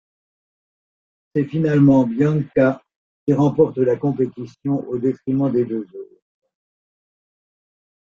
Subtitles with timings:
[1.35, 2.81] C'est finalement Bianca
[3.23, 6.23] qui remporte la compétition au détriment des deux autres.